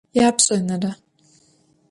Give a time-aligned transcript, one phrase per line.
[0.13, 0.93] Yapş'enere.